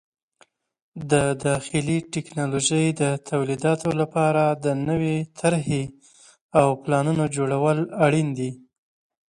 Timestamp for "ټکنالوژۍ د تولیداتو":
2.13-3.89